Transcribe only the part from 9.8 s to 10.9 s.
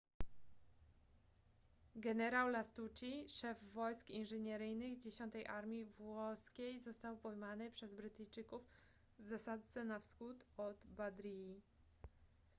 na wschód od